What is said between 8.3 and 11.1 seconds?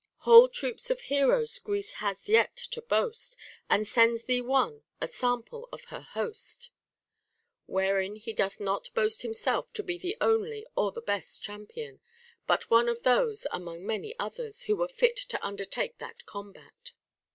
doth not boast himself to be the only or the